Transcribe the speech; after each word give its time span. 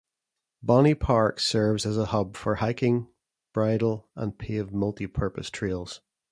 Bonnie 0.63 0.95
Park 0.95 1.39
serves 1.39 1.85
as 1.85 1.95
a 1.95 2.07
hub 2.07 2.35
for 2.35 2.55
hiking, 2.55 3.07
bridle, 3.53 4.09
and 4.15 4.35
paved 4.35 4.73
multi-purpose 4.73 5.51
trails. 5.51 6.01